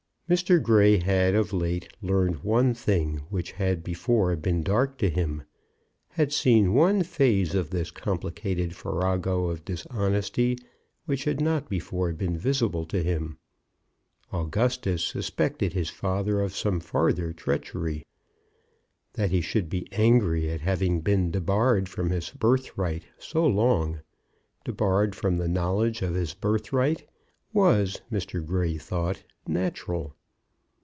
[0.31, 0.63] Mr.
[0.63, 5.43] Grey had of late learned one thing which had before been dark to him,
[6.11, 10.57] had seen one phase of this complicated farrago of dishonesty
[11.05, 13.37] which had not before been visible to him.
[14.31, 18.05] Augustus suspected his father of some farther treachery.
[19.15, 23.99] That he should be angry at having been debarred from his birthright so long,
[24.63, 27.05] debarred from the knowledge of his birthright,
[27.51, 28.45] was, Mr.
[28.45, 30.15] Grey thought, natural.